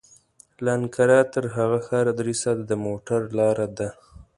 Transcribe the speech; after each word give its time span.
له 0.63 0.71
انقره 0.77 1.19
تر 1.33 1.45
هغه 1.57 1.79
ښاره 1.87 2.11
درې 2.19 2.33
ساعته 2.41 2.63
د 2.67 2.71
موټر 2.85 3.21
لاره 3.37 3.67
ده. 3.77 3.89